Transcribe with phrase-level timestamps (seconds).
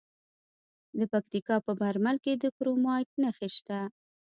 [0.99, 3.79] د پکتیکا په برمل کې د کرومایټ نښې شته.